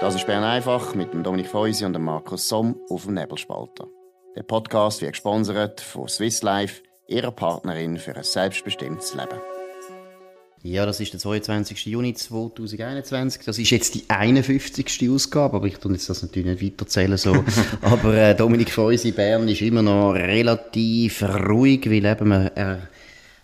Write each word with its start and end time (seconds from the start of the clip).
Das 0.00 0.14
ist 0.14 0.26
Bern 0.26 0.44
einfach 0.44 0.94
mit 0.94 1.12
dem 1.12 1.22
Dominik 1.22 1.48
Feusi 1.48 1.84
und 1.84 1.92
dem 1.92 2.04
Markus 2.04 2.48
Somm 2.48 2.74
auf 2.88 3.04
dem 3.04 3.12
Nebelspalter. 3.12 3.86
Der 4.34 4.42
Podcast 4.44 5.02
wird 5.02 5.12
gesponsert 5.12 5.82
von 5.82 6.08
Swiss 6.08 6.40
Life, 6.40 6.80
ihrer 7.06 7.30
Partnerin 7.30 7.98
für 7.98 8.16
ein 8.16 8.24
selbstbestimmtes 8.24 9.12
Leben. 9.12 9.38
Ja, 10.62 10.86
das 10.86 11.00
ist 11.00 11.12
der 11.12 11.20
22. 11.20 11.84
Juni 11.84 12.14
2021. 12.14 13.44
Das 13.44 13.58
ist 13.58 13.68
jetzt 13.68 13.94
die 13.94 14.04
51. 14.08 15.10
Ausgabe, 15.10 15.56
aber 15.56 15.66
ich 15.66 15.76
tue 15.76 15.92
jetzt 15.92 16.08
das 16.08 16.22
natürlich 16.22 16.48
nicht 16.48 16.72
weiterzählen 16.72 17.18
so. 17.18 17.44
aber 17.82 18.14
äh, 18.14 18.34
Dominik 18.34 18.70
Feusi 18.70 19.12
Bern 19.12 19.48
ist 19.48 19.60
immer 19.60 19.82
noch 19.82 20.12
relativ 20.12 21.22
ruhig, 21.22 21.90
weil 21.90 22.06
eben 22.06 22.28
man, 22.28 22.50
er 22.54 22.88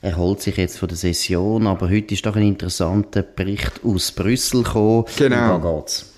erholt 0.00 0.40
sich 0.40 0.56
jetzt 0.56 0.78
von 0.78 0.88
der 0.88 0.96
Session. 0.96 1.66
Aber 1.66 1.90
heute 1.90 2.14
ist 2.14 2.24
doch 2.24 2.34
ein 2.34 2.48
interessanter 2.48 3.22
Bericht 3.22 3.84
aus 3.84 4.10
Brüssel 4.10 4.62
gekommen. 4.62 5.04
Genau. 5.18 5.58
Da 5.58 5.76
geht's. 5.76 6.15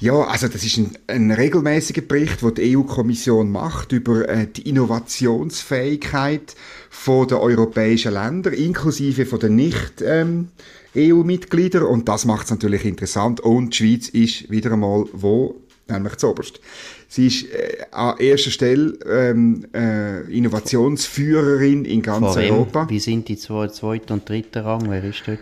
Ja, 0.00 0.22
also 0.22 0.48
das 0.48 0.64
ist 0.64 0.78
ein, 0.78 0.96
ein 1.08 1.30
regelmäßiger 1.30 2.00
Bericht, 2.00 2.40
den 2.40 2.54
die 2.54 2.76
EU-Kommission 2.76 3.52
macht 3.52 3.92
über 3.92 4.26
äh, 4.26 4.46
die 4.46 4.66
Innovationsfähigkeit 4.66 6.56
von 6.88 7.28
der 7.28 7.40
europäischen 7.42 8.14
Länder, 8.14 8.50
inklusive 8.50 9.26
von 9.26 9.40
den 9.40 9.56
nicht 9.56 10.02
ähm, 10.02 10.48
EU-Mitgliedern. 10.96 11.82
Und 11.82 12.08
das 12.08 12.24
macht 12.24 12.46
es 12.46 12.50
natürlich 12.50 12.86
interessant. 12.86 13.40
Und 13.40 13.74
die 13.74 13.76
Schweiz 13.76 14.08
ist 14.08 14.50
wieder 14.50 14.72
einmal 14.72 15.04
wo? 15.12 15.56
Nämlich 15.86 16.16
zuoberst. 16.16 16.60
Sie 17.08 17.26
ist 17.26 17.52
äh, 17.52 17.84
an 17.90 18.16
erster 18.18 18.52
Stelle 18.52 18.96
ähm, 19.04 19.66
äh, 19.74 20.20
Innovationsführerin 20.32 21.84
in 21.84 22.00
ganz 22.00 22.36
Europa. 22.36 22.88
Wie 22.88 23.00
sind 23.00 23.28
die 23.28 23.36
zwei, 23.36 23.66
zweite 23.68 24.14
und 24.14 24.26
dritte 24.26 24.64
Rang? 24.64 24.88
Wer 24.88 25.04
ist 25.04 25.24
dort? 25.26 25.40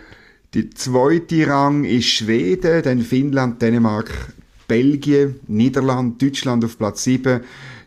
Der 0.55 0.71
zweite 0.71 1.47
Rang 1.47 1.85
ist 1.85 2.07
Schweden, 2.07 2.83
dann 2.83 3.01
Finnland, 3.03 3.61
Dänemark, 3.61 4.33
Belgien, 4.69 5.41
Niederland, 5.49 6.23
Deutschland 6.23 6.65
auf 6.65 6.79
Platz 6.79 7.03
7, 7.05 7.41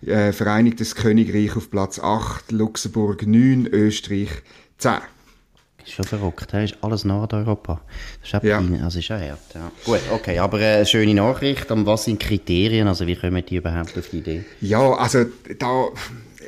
äh, 0.05 0.33
Vereinigtes 0.33 0.95
Königreich 0.95 1.55
auf 1.55 1.69
Platz 1.69 1.99
8, 1.99 2.51
Luxemburg 2.51 3.25
9, 3.25 3.67
Österreich 3.67 4.29
10. 4.79 4.93
Ist 5.85 5.93
schon 5.93 6.05
verrückt, 6.05 6.47
das 6.51 6.71
ist 6.71 6.77
alles 6.81 7.05
Nordeuropa. 7.05 7.81
Das 8.21 8.33
ist 8.33 8.47
ja. 8.47 8.61
Also 8.83 8.99
ist 8.99 9.07
ja 9.07 9.19
hart. 9.19 9.39
Ja. 9.55 9.71
Gut, 9.85 10.01
okay, 10.11 10.37
aber 10.37 10.57
eine 10.57 10.79
äh, 10.79 10.85
schöne 10.85 11.13
Nachricht. 11.13 11.71
Und 11.71 11.85
was 11.85 12.05
sind 12.05 12.19
Kriterien? 12.19 12.87
Also 12.87 13.07
wie 13.07 13.15
kommen 13.15 13.43
die 13.47 13.55
überhaupt 13.55 13.97
auf 13.97 14.09
die 14.09 14.17
Idee? 14.17 14.43
Ja, 14.59 14.93
also 14.93 15.25
da 15.57 15.87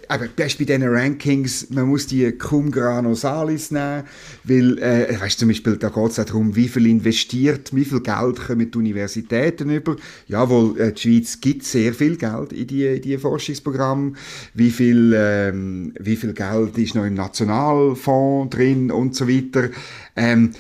aber 0.08 0.28
bei 0.36 0.48
diesen 0.48 0.84
Rankings, 0.84 1.70
man 1.70 1.88
muss 1.88 2.08
die 2.08 2.32
cum 2.34 2.72
grano 2.72 3.16
salis 3.16 3.72
nehmen, 3.72 4.04
weil, 4.44 4.78
äh, 4.80 5.20
weißt 5.20 5.40
zum 5.40 5.50
Beispiel, 5.50 5.78
da 5.78 5.90
geht 5.90 6.10
es 6.10 6.16
darum, 6.16 6.56
wie 6.56 6.68
viel 6.68 6.88
investiert, 6.88 7.74
wie 7.76 7.86
viel 7.86 8.02
Geld 8.02 8.40
kommen 8.48 8.70
die 8.70 8.78
Universitäten 8.78 9.70
über. 9.70 9.96
Jawohl, 10.28 10.80
äh, 10.80 10.92
die 10.92 11.02
Schweiz 11.02 11.40
gibt 11.40 11.64
sehr 11.64 11.94
viel 11.94 12.18
Geld 12.18 12.54
in 12.54 12.68
die, 12.68 12.86
in 12.86 13.02
die 13.02 13.18
Forschungsprogramme. 13.18 14.14
Wie 14.54 14.72
viel, 14.72 15.14
ähm, 15.16 15.94
wie 16.00 16.16
viel 16.16 16.34
Geld 16.34 16.78
ist 16.78 16.96
noch 16.96 17.06
im 17.06 17.16
Nationalfonds 17.16 18.56
drin 18.56 18.92
und 18.92 19.16
so 19.16 19.28
weiter. 19.28 19.70
Ähm, 20.16 20.52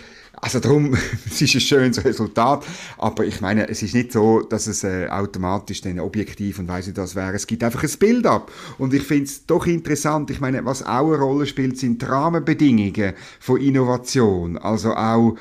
also 0.43 0.59
darum, 0.59 0.93
es 1.25 1.41
ist 1.41 1.55
ein 1.55 1.61
schönes 1.61 2.03
Resultat, 2.03 2.65
aber 2.97 3.25
ich 3.25 3.39
meine, 3.39 3.69
es 3.69 3.81
ist 3.81 3.95
nicht 3.95 4.11
so, 4.11 4.41
dass 4.41 4.67
es 4.67 4.83
äh, 4.83 5.07
automatisch 5.07 5.79
dann 5.79 6.01
objektiv 6.01 6.59
und 6.59 6.67
weiss 6.67 6.85
nicht 6.85 6.97
das 6.97 7.15
wäre. 7.15 7.33
Es 7.33 7.47
gibt 7.47 7.63
einfach 7.63 7.81
ein 7.81 7.97
Bild 7.97 8.27
ab. 8.27 8.51
Und 8.77 8.93
ich 8.93 9.03
finde 9.03 9.23
es 9.23 9.45
doch 9.45 9.65
interessant, 9.65 10.29
ich 10.31 10.41
meine, 10.41 10.65
was 10.65 10.83
auch 10.83 11.07
eine 11.07 11.17
Rolle 11.17 11.45
spielt, 11.45 11.77
sind 11.79 12.01
die 12.01 12.05
Rahmenbedingungen 12.05 13.13
von 13.39 13.61
Innovation. 13.61 14.57
Also 14.57 14.93
auch 14.93 15.37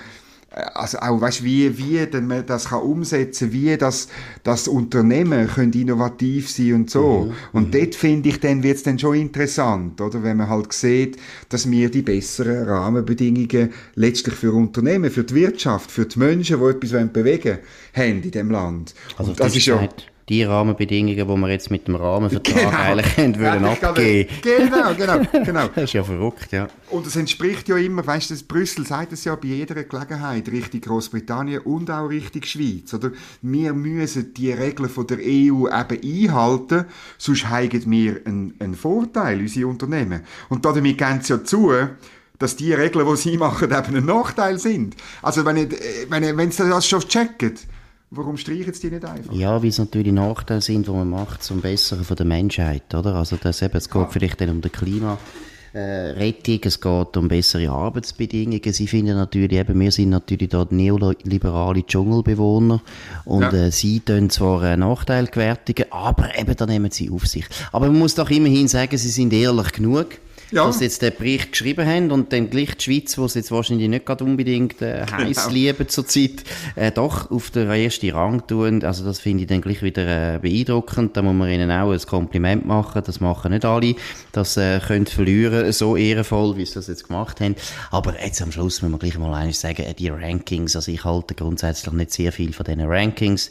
also 0.53 0.99
auch, 0.99 1.21
weißt, 1.21 1.45
wie, 1.45 1.79
wie 1.79 2.07
denn 2.07 2.27
man 2.27 2.45
das 2.45 2.67
kann 2.67 2.83
umsetzen, 2.83 3.53
wie 3.53 3.77
das, 3.77 4.09
das 4.43 4.69
Unternehmen 4.69 5.49
können 5.49 5.73
innovativ 5.73 6.51
sein 6.51 6.75
und 6.75 6.91
so. 6.91 7.31
Mhm. 7.53 7.59
Und 7.59 7.69
mhm. 7.69 7.79
dort 7.79 7.95
finde 7.95 8.29
ich, 8.29 8.41
dann 8.41 8.63
wird's 8.63 8.83
dann 8.83 8.99
schon 8.99 9.17
interessant, 9.17 10.01
oder? 10.01 10.23
Wenn 10.23 10.37
man 10.37 10.49
halt 10.49 10.73
sieht, 10.73 11.17
dass 11.49 11.71
wir 11.71 11.91
die 11.91 12.03
besseren 12.03 12.69
Rahmenbedingungen 12.69 13.73
letztlich 13.95 14.35
für 14.35 14.53
Unternehmen, 14.53 15.11
für 15.11 15.25
die 15.25 15.35
Wirtschaft, 15.35 15.91
für 15.91 16.07
die 16.07 16.19
Menschen, 16.19 16.61
die 16.61 16.67
etwas 16.67 17.13
bewegen 17.13 17.45
wollen, 17.45 17.59
haben 17.95 18.23
in 18.23 18.31
dem 18.31 18.51
Land. 18.51 18.95
Also 19.17 19.31
und 19.31 19.41
das 19.41 19.57
ist 19.57 19.67
ja, 19.67 19.89
die 20.33 20.45
Rahmenbedingungen, 20.45 21.15
die 21.15 21.25
wir 21.27 21.51
jetzt 21.51 21.71
mit 21.71 21.87
dem 21.87 21.95
Rahmenvertrag 21.95 22.55
genau. 22.55 22.71
eigentlich 22.71 23.17
haben 23.19 23.39
wollen 23.39 23.65
abgeben. 23.67 24.31
Genau, 24.41 24.95
genau, 24.95 25.45
genau. 25.45 25.69
das 25.75 25.85
ist 25.85 25.93
ja 25.93 26.03
verrückt, 26.03 26.53
ja. 26.53 26.69
Und 26.89 27.07
es 27.07 27.17
entspricht 27.17 27.69
ja 27.69 27.77
immer, 27.77 28.07
weißt 28.07 28.31
du, 28.31 28.37
Brüssel 28.49 28.87
sagt 28.87 29.13
es 29.13 29.25
ja 29.25 29.35
bei 29.35 29.49
jeder 29.49 29.75
Gelegenheit, 29.85 30.49
Richtung 30.49 30.81
Großbritannien 30.81 31.61
und 31.61 31.91
auch 31.91 32.07
Richtung 32.07 32.43
Schweiz, 32.45 32.95
oder? 32.95 33.11
Wir 33.43 33.75
müssen 33.75 34.33
die 34.33 34.53
Regeln 34.53 34.89
von 34.89 35.07
der 35.07 35.19
EU 35.19 35.69
eben 35.69 36.01
einhalten, 36.03 36.87
sonst 37.19 37.51
haben 37.51 37.91
wir 37.91 38.21
einen, 38.25 38.55
einen 38.59 38.75
Vorteil, 38.75 39.39
unsere 39.39 39.67
Unternehmen. 39.67 40.23
Und 40.49 40.65
damit 40.65 40.97
gehen 40.97 41.21
sie 41.21 41.35
ja 41.35 41.45
zu, 41.45 41.73
dass 42.39 42.57
die 42.57 42.73
Regeln, 42.73 43.07
die 43.07 43.17
sie 43.17 43.37
machen, 43.37 43.71
eben 43.71 43.97
ein 43.97 44.07
Nachteil 44.07 44.59
sind. 44.59 44.97
Also 45.21 45.45
wenn, 45.45 45.59
ich, 45.59 45.77
wenn, 46.09 46.39
wenn 46.39 46.51
sie 46.51 46.69
das 46.71 46.89
schon 46.89 47.01
checken, 47.01 47.55
Warum 48.15 48.37
streichen 48.37 48.75
sie 48.75 48.91
die 48.91 48.97
nicht 48.97 49.07
einfach? 49.07 49.33
Ja, 49.33 49.63
weil 49.63 49.71
es 49.71 49.79
natürlich 49.79 50.13
Nachteile 50.13 50.61
sind, 50.61 50.87
die 50.87 50.91
man 50.91 51.09
macht 51.09 51.43
zum 51.43 51.63
Besseren 51.63 52.05
von 52.05 52.15
der 52.15 52.27
Menschheit, 52.27 52.95
oder? 52.95 53.15
Also 53.15 53.39
das 53.43 53.63
eben, 53.63 53.75
es 53.75 53.89
geht 53.89 54.03
ah. 54.03 54.09
vielleicht 54.11 54.39
dann 54.43 54.51
um 54.51 54.61
den 54.61 54.71
Klima. 54.71 55.17
Äh, 55.73 56.11
Rettung, 56.19 56.61
es 56.65 56.79
geht 56.79 57.17
um 57.17 57.29
bessere 57.29 57.71
Arbeitsbedingungen. 57.71 58.71
Sie 58.75 58.87
finden 58.87 59.17
natürlich 59.17 59.59
eben, 59.59 59.81
wir 59.81 59.91
sind 59.91 60.11
natürlich 60.11 60.51
dort 60.51 60.73
neoliberale 60.73 61.87
Dschungelbewohner 61.87 62.83
und 63.25 63.41
ja. 63.41 63.51
äh, 63.51 63.71
sie 63.71 64.01
tun 64.01 64.29
zwar 64.29 64.61
einen 64.61 64.81
Nachteil 64.81 65.29
gewärtigen, 65.29 65.87
aber 65.91 66.39
eben 66.39 66.55
da 66.55 66.67
nehmen 66.67 66.91
sie 66.91 67.09
auf 67.09 67.27
sich. 67.27 67.47
Aber 67.73 67.87
man 67.87 67.99
muss 67.99 68.15
doch 68.15 68.29
immerhin 68.29 68.69
sagen, 68.69 68.99
sie 68.99 69.09
sind 69.09 69.33
ehrlich 69.33 69.73
genug 69.73 70.19
ja. 70.53 70.67
dass 70.67 70.79
sie 70.79 70.85
jetzt 70.85 71.03
den 71.03 71.13
Bericht 71.17 71.53
geschrieben 71.53 71.87
haben 71.87 72.11
und 72.11 72.33
dann 72.33 72.51
gleich 72.51 72.77
die 72.77 72.85
Schweiz, 72.85 73.19
wo 73.19 73.27
sie 73.27 73.41
jetzt 73.41 73.51
wahrscheinlich 73.51 73.89
nicht 73.89 74.07
gerade 74.07 74.25
unbedingt 74.25 74.81
äh, 74.83 75.05
heiß 75.11 75.45
genau. 75.45 75.55
lieben 75.55 75.89
zurzeit, 75.89 76.45
äh, 76.77 76.93
doch 76.93 77.31
auf 77.31 77.51
den 77.51 77.69
ersten 77.69 78.11
Rang 78.11 78.47
tun. 78.47 78.85
Also 78.85 79.05
das 79.05 79.19
finde 79.19 79.43
ich 79.43 79.49
dann 79.49 79.61
gleich 79.61 79.83
wieder 79.83 80.35
äh, 80.35 80.39
beeindruckend. 80.39 81.17
Da 81.17 81.23
muss 81.23 81.35
man 81.35 81.51
ihnen 81.51 81.71
auch 81.71 81.91
ein 81.91 82.01
Kompliment 82.01 82.67
machen. 82.67 83.03
Das 83.05 83.21
machen 83.21 83.53
nicht 83.53 83.65
alle. 83.65 83.95
Das 84.33 84.57
äh, 84.57 84.81
können 84.81 85.07
verlieren, 85.07 85.73
so 85.73 85.97
ehrenvoll, 85.97 86.57
wie 86.57 86.67
sie 86.67 86.75
das 86.75 86.87
jetzt 86.87 87.09
gemacht 87.09 87.41
haben. 87.41 87.57
Aber 87.91 88.23
jetzt 88.23 88.43
am 88.43 88.53
Schluss 88.53 88.83
müssen 88.83 88.93
wir 88.93 88.99
gleich 88.99 89.19
mal 89.19 89.35
eines 89.35 89.61
sagen, 89.61 89.83
äh, 89.83 89.95
die 89.95 90.09
Rankings, 90.09 90.77
also 90.77 90.93
ich 90.93 91.05
halte 91.05 91.35
grundsätzlich 91.35 91.93
nicht 91.95 92.13
sehr 92.13 92.33
viel 92.33 92.53
von 92.53 92.65
diesen 92.65 92.83
Rankings, 92.83 93.51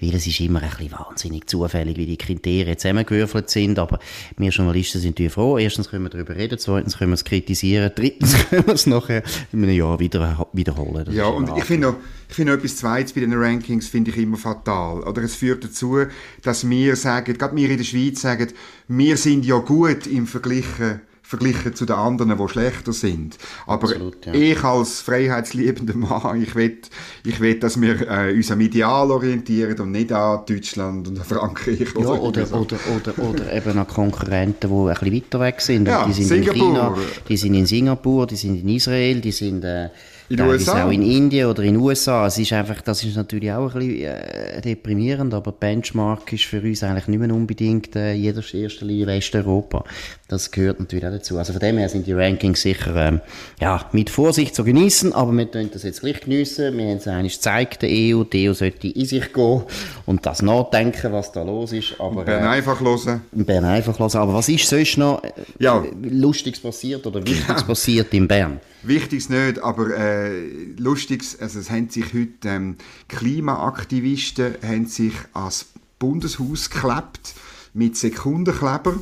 weil 0.00 0.14
es 0.14 0.26
ist 0.26 0.40
immer 0.40 0.62
ein 0.62 0.70
bisschen 0.70 0.92
wahnsinnig 0.92 1.46
zufällig, 1.46 1.96
wie 1.96 2.06
die 2.06 2.16
Kriterien 2.18 2.76
zusammengewürfelt 2.76 3.50
sind. 3.50 3.78
Aber 3.78 3.98
wir 4.36 4.50
Journalisten 4.50 5.00
sind 5.00 5.12
natürlich 5.12 5.32
froh. 5.32 5.58
Erstens 5.58 5.88
können 5.88 6.04
wir 6.04 6.10
darüber 6.10 6.34
reden, 6.34 6.41
reden, 6.42 6.58
zweitens 6.58 6.98
können 6.98 7.10
wir 7.10 7.14
es 7.14 7.24
kritisieren, 7.24 7.90
drittens 7.94 8.36
können 8.50 8.66
wir 8.66 8.74
es 8.74 8.86
nachher 8.86 9.22
in 9.52 9.62
einem 9.62 9.76
Jahr 9.76 9.98
wieder, 9.98 10.48
wiederholen. 10.52 11.04
Das 11.04 11.14
ja, 11.14 11.26
und 11.26 11.50
ich 11.56 11.64
finde 11.64 11.88
noch, 11.88 11.96
ich 12.28 12.34
finde 12.34 12.54
etwas 12.54 12.76
Zweites 12.76 13.12
bei 13.12 13.20
den 13.20 13.34
Rankings 13.34 13.88
finde 13.88 14.10
ich 14.10 14.16
immer 14.16 14.36
fatal. 14.36 15.02
Oder 15.02 15.22
es 15.22 15.34
führt 15.34 15.64
dazu, 15.64 15.98
dass 16.42 16.68
wir 16.68 16.96
sagen, 16.96 17.36
gerade 17.36 17.56
wir 17.56 17.70
in 17.70 17.76
der 17.76 17.84
Schweiz 17.84 18.20
sagen, 18.20 18.48
wir 18.88 19.16
sind 19.16 19.44
ja 19.44 19.58
gut 19.58 20.06
im 20.06 20.26
Vergleich 20.26 20.64
verglichen 21.32 21.74
zu 21.74 21.86
den 21.86 21.96
anderen, 21.96 22.36
die 22.36 22.48
schlechter 22.48 22.92
sind. 22.92 23.38
Aber 23.66 23.84
Absolut, 23.84 24.26
ja. 24.26 24.34
ich 24.34 24.62
als 24.62 25.00
freiheitsliebender 25.00 25.96
Mann, 25.96 26.42
ich 26.42 26.54
will, 26.54 26.78
ich 27.24 27.40
will 27.40 27.58
dass 27.58 27.80
wir 27.80 28.08
äh, 28.08 28.34
uns 28.34 28.50
am 28.50 28.60
Ideal 28.60 29.10
orientieren 29.10 29.78
und 29.80 29.92
nicht 29.92 30.12
an 30.12 30.40
Deutschland 30.46 31.08
und 31.08 31.18
an 31.18 31.24
Frankreich. 31.24 31.88
Ja, 31.98 32.06
oder, 32.06 32.22
oder, 32.22 32.52
oder, 32.52 32.78
oder, 32.94 33.18
oder 33.18 33.52
eben 33.52 33.78
an 33.78 33.86
Konkurrenten, 33.86 34.68
die 34.68 34.90
ein 34.90 34.94
bisschen 34.94 35.14
weiter 35.14 35.40
weg 35.40 35.60
sind. 35.60 35.88
Ja, 35.88 36.04
die 36.06 36.12
sind 36.12 36.28
Singapur. 36.28 36.54
in 36.54 36.60
China, 36.60 36.94
die 37.28 37.36
sind 37.36 37.54
in 37.54 37.66
Singapur, 37.66 38.26
die 38.26 38.36
sind 38.36 38.60
in 38.60 38.68
Israel, 38.68 39.20
die 39.20 39.32
sind... 39.32 39.64
Äh, 39.64 39.88
in 40.32 40.38
den 40.38 40.46
USA? 40.46 40.84
auch 40.84 40.90
in 40.90 41.02
Indien 41.02 41.46
oder 41.46 41.62
in 41.62 41.74
den 41.74 41.82
USA. 41.82 42.26
Es 42.26 42.38
ist 42.38 42.52
einfach, 42.52 42.80
das 42.80 43.04
ist 43.04 43.16
natürlich 43.16 43.52
auch 43.52 43.74
ein 43.74 43.80
bisschen 43.80 44.04
äh, 44.04 44.60
deprimierend, 44.60 45.34
aber 45.34 45.52
Benchmark 45.52 46.32
ist 46.32 46.44
für 46.44 46.60
uns 46.60 46.82
eigentlich 46.82 47.08
nicht 47.08 47.18
mehr 47.18 47.34
unbedingt 47.34 47.94
äh, 47.96 48.12
jeder 48.14 48.42
erster 48.54 48.86
Linie 48.86 49.06
Westeuropa. 49.06 49.84
Das 50.28 50.50
gehört 50.50 50.80
natürlich 50.80 51.04
auch 51.04 51.10
dazu. 51.10 51.36
Also 51.36 51.52
von 51.52 51.60
dem 51.60 51.76
her 51.76 51.88
sind 51.90 52.06
die 52.06 52.14
Rankings 52.14 52.62
sicher 52.62 52.96
ähm, 52.96 53.20
ja, 53.60 53.84
mit 53.92 54.08
Vorsicht 54.08 54.54
zu 54.54 54.64
genießen, 54.64 55.12
aber 55.12 55.30
wir 55.32 55.46
können 55.46 55.70
das 55.70 55.82
jetzt 55.82 56.00
gleich 56.00 56.20
geniessen. 56.20 56.76
Wir 56.76 56.86
haben 56.86 56.96
es 56.96 57.06
eigentlich 57.06 57.34
gezeigt, 57.34 57.82
der 57.82 57.90
EU, 57.90 58.24
die 58.24 58.48
EU 58.48 58.54
sollte 58.54 58.88
in 58.88 59.04
sich 59.04 59.32
gehen 59.32 59.62
und 60.06 60.24
das 60.24 60.40
nachdenken, 60.40 61.12
was 61.12 61.32
da 61.32 61.42
los 61.42 61.72
ist. 61.72 62.00
Aber, 62.00 62.24
Bern 62.24 62.44
äh, 62.44 62.48
einfach 62.48 62.80
hören. 62.80 63.20
Bern 63.32 63.64
einfach 63.64 63.98
hören. 63.98 64.16
Aber 64.16 64.34
was 64.34 64.48
ist 64.48 64.66
sonst 64.66 64.96
noch 64.96 65.22
äh, 65.22 65.32
ja. 65.58 65.84
Lustiges 66.02 66.60
passiert 66.60 67.06
oder 67.06 67.20
Wichtiges 67.20 67.60
ja. 67.60 67.62
passiert 67.62 68.14
in 68.14 68.26
Bern? 68.26 68.60
Wichtiges 68.84 69.28
nicht, 69.28 69.62
aber 69.62 69.96
äh, 69.96 70.21
Lustiges, 70.76 71.38
also 71.40 71.58
es 71.60 71.70
haben 71.70 71.88
sich 71.88 72.12
heute 72.12 72.48
ähm, 72.48 72.76
Klimaaktivisten 73.08 74.56
haben 74.62 74.86
sich 74.86 75.14
ans 75.32 75.66
Bundeshaus 75.98 76.70
geklebt 76.70 77.34
mit 77.74 77.96
Sekundenkleber 77.96 78.96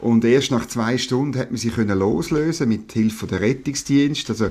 und 0.00 0.24
erst 0.24 0.50
nach 0.52 0.66
zwei 0.66 0.96
Stunden 0.96 1.38
hat 1.38 1.50
man 1.50 1.58
sie 1.58 1.70
können 1.70 1.98
loslösen 1.98 2.68
mit 2.68 2.92
Hilfe 2.92 3.26
der 3.26 3.40
Rettungsdienst. 3.40 4.30
Also, 4.30 4.50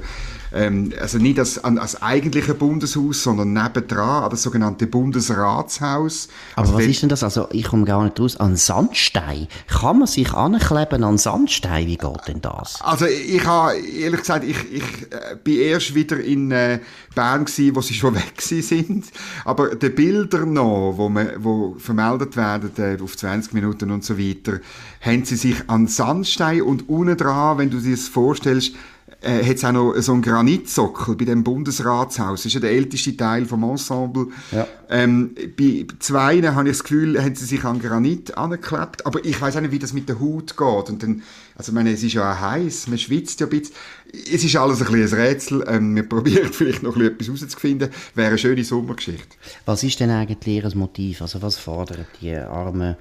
ähm, 0.53 0.91
also 0.99 1.17
nicht 1.19 1.39
als, 1.39 1.63
als 1.63 2.01
eigentliche 2.01 2.53
Bundeshaus, 2.53 3.23
sondern 3.23 3.53
nebendran, 3.53 4.23
an 4.23 4.29
das 4.29 4.43
sogenannte 4.43 4.87
Bundesratshaus. 4.87 6.27
Aber 6.55 6.67
also 6.67 6.77
was 6.77 6.85
ist 6.85 7.01
denn 7.01 7.09
das? 7.09 7.23
Also 7.23 7.47
ich 7.51 7.63
komme 7.63 7.85
gar 7.85 8.03
nicht 8.03 8.19
raus. 8.19 8.35
An 8.37 8.57
Sandstein? 8.57 9.47
Kann 9.67 9.99
man 9.99 10.07
sich 10.07 10.33
ankleben 10.33 11.03
an 11.03 11.17
Sandstein? 11.17 11.87
Wie 11.87 11.97
geht 11.97 12.27
denn 12.27 12.41
das? 12.41 12.81
Also 12.81 13.05
ich 13.05 13.45
habe, 13.45 13.77
ehrlich 13.77 14.19
gesagt, 14.19 14.43
ich, 14.43 14.57
ich 14.71 14.83
äh, 15.11 15.37
bin 15.41 15.59
erst 15.59 15.95
wieder 15.95 16.19
in 16.19 16.51
äh, 16.51 16.79
Bern 17.15 17.45
gewesen, 17.45 17.75
wo 17.75 17.81
sie 17.81 17.93
schon 17.93 18.15
weg 18.15 18.41
sind. 18.41 19.05
Aber 19.45 19.75
die 19.75 19.89
Bilder 19.89 20.45
noch, 20.45 20.93
wo, 20.97 21.07
man, 21.07 21.29
wo 21.37 21.75
vermeldet 21.79 22.35
werden 22.35 22.71
äh, 22.77 23.01
auf 23.01 23.15
20 23.15 23.53
Minuten 23.53 23.91
und 23.91 24.03
so 24.03 24.17
weiter, 24.17 24.59
haben 25.01 25.23
sie 25.23 25.36
sich 25.37 25.69
an 25.69 25.87
Sandstein 25.87 26.61
und 26.61 26.89
unten 26.89 27.17
dran, 27.17 27.57
wenn 27.57 27.69
du 27.69 27.79
dir 27.79 27.91
das 27.91 28.07
vorstellst, 28.07 28.73
äh, 29.21 29.43
hat 29.43 29.55
es 29.55 29.65
auch 29.65 29.71
noch 29.71 29.93
so 29.97 30.13
einen 30.13 30.21
Granitsockel 30.21 31.15
bei 31.15 31.25
dem 31.25 31.43
Bundesratshaus. 31.43 32.41
Das 32.41 32.45
ist 32.45 32.53
ja 32.53 32.59
der 32.59 32.71
älteste 32.71 33.17
Teil 33.17 33.45
vom 33.45 33.63
Ensemble. 33.63 34.27
Ja. 34.51 34.67
Ähm, 34.89 35.33
bei 35.57 35.87
zwei 35.99 36.41
habe 36.41 36.69
ich 36.69 36.77
das 36.77 36.83
Gefühl, 36.83 37.21
haben 37.21 37.35
sie 37.35 37.45
sich 37.45 37.63
an 37.63 37.79
Granit 37.79 38.37
angeklebt. 38.37 39.05
Aber 39.05 39.23
ich 39.25 39.39
weiß 39.41 39.57
auch 39.57 39.61
nicht, 39.61 39.71
wie 39.71 39.79
das 39.79 39.93
mit 39.93 40.07
der 40.07 40.19
Haut 40.19 40.55
geht. 40.55 40.89
Und 40.89 41.01
dann, 41.01 41.23
also 41.55 41.71
ich 41.71 41.73
meine, 41.73 41.91
es 41.91 42.03
ist 42.03 42.13
ja 42.13 42.31
auch 42.31 42.39
heiß, 42.39 42.87
man 42.87 42.97
schwitzt 42.99 43.39
ja 43.39 43.47
ein 43.47 43.49
bisschen. 43.49 43.75
Es 44.13 44.43
ist 44.43 44.55
alles 44.55 44.81
ein 44.81 44.91
bisschen 44.91 45.19
ein 45.19 45.25
Rätsel. 45.25 45.65
Ähm, 45.67 45.95
wir 45.95 46.03
probieren 46.07 46.53
vielleicht 46.53 46.83
noch 46.83 46.95
ein 46.95 47.17
bisschen 47.17 47.33
etwas 47.35 47.41
herauszufinden. 47.41 47.89
Wäre 48.13 48.29
eine 48.29 48.37
schöne 48.37 48.63
Sommergeschichte. 48.63 49.35
Was 49.65 49.83
ist 49.83 49.99
denn 49.99 50.11
eigentlich 50.11 50.63
ihr 50.63 50.75
Motiv? 50.75 51.21
Also 51.21 51.41
was 51.41 51.57
fordern 51.57 52.05
die 52.21 52.35
armen, 52.35 52.95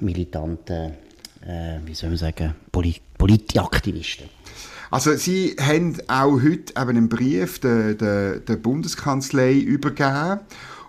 militanten, 0.00 0.94
äh, 1.42 1.78
wie 1.84 1.94
soll 1.94 2.10
man 2.10 2.18
sagen, 2.18 2.54
Polit 2.72 3.00
Politaktivisten? 3.16 4.28
Also 4.90 5.14
sie 5.16 5.54
haben 5.60 5.96
auch 6.08 6.40
heute 6.42 6.72
eben 6.80 6.88
einen 6.88 7.08
Brief 7.08 7.58
der, 7.58 7.94
der, 7.94 8.38
der 8.38 8.56
Bundeskanzlei 8.56 9.54
übergeben 9.54 10.40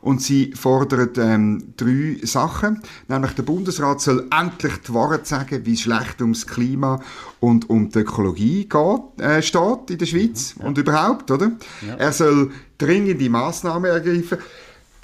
und 0.01 0.21
sie 0.21 0.53
fordern 0.55 1.09
ähm, 1.17 1.73
drei 1.75 2.17
Sachen. 2.25 2.81
Nämlich 3.07 3.31
der 3.33 3.43
Bundesrat 3.43 3.99
soll 4.01 4.27
endlich 4.31 4.77
die 4.87 4.93
Wahrheit 4.93 5.27
sagen, 5.27 5.65
wie 5.65 5.75
schlecht 5.75 6.21
ums 6.21 6.47
Klima 6.47 7.01
und 7.39 7.69
um 7.69 7.89
die 7.89 7.99
Ökologie 7.99 8.69
geht, 8.69 9.21
äh, 9.21 9.41
steht 9.41 9.89
in 9.89 9.97
der 9.97 10.05
Schweiz 10.05 10.55
ja. 10.57 10.65
und 10.65 10.77
überhaupt, 10.77 11.29
oder? 11.31 11.51
Ja. 11.85 11.95
Er 11.95 12.13
soll 12.13 12.51
dringende 12.77 13.29
Maßnahmen 13.29 13.91
ergreifen. 13.91 14.37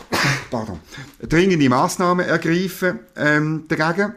Pardon. 0.51 0.79
Dringende 1.21 1.67
Maßnahmen 1.67 2.25
ergreifen 2.25 2.99
ähm, 3.17 3.65
dagegen. 3.67 4.13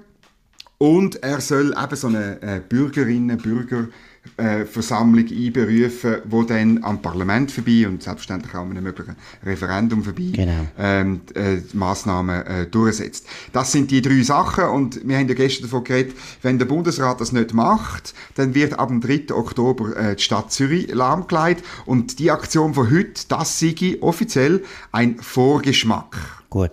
Und 0.78 1.22
er 1.24 1.40
soll 1.40 1.74
eben 1.76 1.96
so 1.96 2.06
eine 2.06 2.40
äh, 2.40 2.60
Bürgerinnen, 2.60 3.36
Bürger 3.38 3.88
äh, 4.36 4.64
Versammlung 4.64 5.26
einberufen, 5.28 6.16
wo 6.24 6.42
dann 6.42 6.82
am 6.84 7.00
Parlament 7.02 7.50
vorbei 7.50 7.86
und 7.86 8.02
selbstverständlich 8.02 8.54
auch 8.54 8.62
an 8.62 8.70
einem 8.70 8.84
möglichen 8.84 9.16
Referendum 9.44 10.02
vorbei 10.02 10.30
genau. 10.32 10.66
ähm, 10.78 11.20
äh, 11.34 11.58
Massnahmen 11.72 12.46
äh, 12.46 12.66
durchsetzt. 12.66 13.26
Das 13.52 13.72
sind 13.72 13.90
die 13.90 14.02
drei 14.02 14.22
Sachen 14.22 14.64
und 14.64 15.06
wir 15.06 15.18
haben 15.18 15.28
ja 15.28 15.34
gestern 15.34 15.64
davon 15.64 15.84
geredet, 15.84 16.16
wenn 16.42 16.58
der 16.58 16.66
Bundesrat 16.66 17.20
das 17.20 17.32
nicht 17.32 17.54
macht, 17.54 18.14
dann 18.34 18.54
wird 18.54 18.78
ab 18.78 18.88
dem 18.88 19.00
3. 19.00 19.34
Oktober 19.34 19.96
äh, 19.96 20.16
die 20.16 20.22
Stadt 20.22 20.52
Zürich 20.52 20.92
lahmgelegt 20.92 21.64
und 21.86 22.18
die 22.18 22.30
Aktion 22.30 22.74
von 22.74 22.90
heute, 22.90 23.22
das 23.28 23.58
sei 23.58 23.98
offiziell 24.00 24.62
ein 24.92 25.18
Vorgeschmack. 25.18 26.16
Gut. 26.50 26.72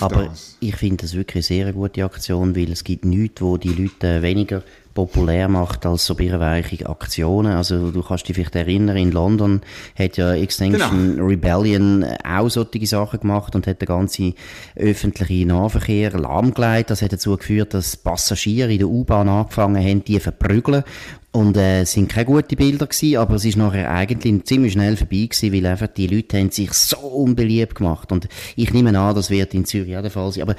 Aber 0.00 0.24
das. 0.24 0.56
ich 0.60 0.76
finde 0.76 0.98
das 0.98 1.14
wirklich 1.14 1.50
eine 1.50 1.64
sehr 1.64 1.72
gute 1.72 2.04
Aktion, 2.04 2.56
weil 2.56 2.72
es 2.72 2.84
gibt 2.84 3.04
nichts, 3.04 3.40
wo 3.42 3.56
die 3.58 3.68
Leute 3.68 4.22
weniger 4.22 4.62
populär 4.94 5.48
macht 5.48 5.86
als 5.86 6.06
so 6.06 6.14
birrenweiche 6.14 6.88
Aktionen. 6.88 7.52
Also 7.52 7.90
du 7.90 8.02
kannst 8.02 8.28
dich 8.28 8.34
vielleicht 8.34 8.56
erinnern, 8.56 8.96
in 8.96 9.12
London 9.12 9.60
hat 9.98 10.16
ja 10.16 10.34
Extinction 10.34 11.16
genau. 11.16 11.26
Rebellion 11.26 12.04
auch 12.24 12.48
solche 12.48 12.86
Sachen 12.86 13.20
gemacht 13.20 13.54
und 13.54 13.66
hat 13.66 13.80
den 13.80 13.86
ganzen 13.86 14.34
öffentlichen 14.76 15.48
Nahverkehr 15.48 16.18
lahmgelegt. 16.18 16.90
Das 16.90 17.02
hat 17.02 17.12
dazu 17.12 17.36
geführt, 17.36 17.74
dass 17.74 17.96
Passagiere 17.96 18.72
in 18.72 18.78
der 18.78 18.88
U-Bahn 18.88 19.28
angefangen 19.28 19.84
haben, 19.84 20.04
die 20.04 20.18
verprügeln 20.18 20.84
und 21.32 21.56
äh, 21.56 21.82
es 21.82 21.92
sind 21.92 22.08
keine 22.08 22.24
guten 22.24 22.56
Bilder 22.56 22.88
gewesen, 22.88 23.16
aber 23.16 23.36
es 23.36 23.44
ist 23.44 23.56
nachher 23.56 23.88
eigentlich 23.88 24.44
ziemlich 24.44 24.72
schnell 24.72 24.96
vorbei 24.96 25.28
gewesen, 25.30 25.52
weil 25.52 25.66
einfach 25.66 25.86
die 25.86 26.08
Leute 26.08 26.38
haben 26.38 26.50
sich 26.50 26.72
so 26.72 26.98
unbeliebt 26.98 27.76
gemacht. 27.76 28.10
Und 28.10 28.28
ich 28.56 28.72
nehme 28.72 28.98
an, 28.98 29.14
das 29.14 29.30
wird 29.30 29.54
in 29.54 29.64
Zürich 29.64 29.96
auch 29.96 30.02
der 30.02 30.10
Fall 30.10 30.32
sein. 30.32 30.42
Aber 30.42 30.56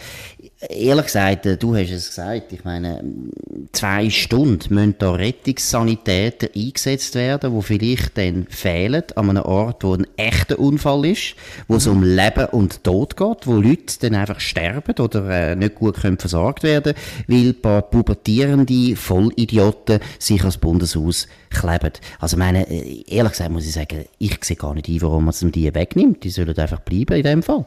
ehrlich 0.69 1.05
gesagt, 1.05 1.45
äh, 1.45 1.57
du 1.57 1.75
hast 1.75 1.91
es 1.91 2.07
gesagt, 2.07 2.53
ich 2.53 2.63
meine, 2.63 3.03
zwei 3.71 4.09
Stunden 4.09 4.73
müssen 4.73 4.95
da 4.97 5.11
Rettungssanitäter 5.13 6.49
eingesetzt 6.55 7.15
werden, 7.15 7.51
wo 7.51 7.61
vielleicht 7.61 8.17
dann 8.17 8.47
fehlen 8.49 9.03
an 9.15 9.29
einem 9.29 9.43
Ort, 9.43 9.83
wo 9.83 9.93
ein 9.93 10.07
echter 10.17 10.59
Unfall 10.59 11.05
ist, 11.05 11.35
wo 11.67 11.75
es 11.75 11.87
um 11.87 12.03
Leben 12.03 12.45
und 12.47 12.83
Tod 12.83 13.17
geht, 13.17 13.47
wo 13.47 13.53
Leute 13.53 13.99
dann 14.01 14.15
einfach 14.15 14.39
sterben 14.39 14.97
oder 14.99 15.29
äh, 15.29 15.55
nicht 15.55 15.75
gut 15.75 16.01
können 16.01 16.17
versorgt 16.17 16.63
werden, 16.63 16.93
weil 17.27 17.49
ein 17.49 17.61
paar 17.61 17.81
pubertierende 17.83 18.95
Vollidioten 18.95 19.99
sich 20.19 20.43
als 20.43 20.57
Bundeshaus 20.57 21.27
kleben. 21.49 21.93
Also 22.19 22.37
meine, 22.37 22.69
äh, 22.69 23.03
ehrlich 23.07 23.33
gesagt 23.33 23.51
muss 23.51 23.65
ich 23.65 23.73
sagen, 23.73 24.05
ich 24.17 24.37
sehe 24.43 24.57
gar 24.57 24.73
nicht 24.73 24.87
ein, 24.87 25.01
warum 25.01 25.25
man 25.25 25.51
die 25.51 25.73
wegnimmt. 25.73 26.23
Die 26.23 26.29
sollen 26.29 26.57
einfach 26.57 26.79
bleiben 26.79 27.17
in 27.17 27.23
dem 27.23 27.43
Fall. 27.43 27.65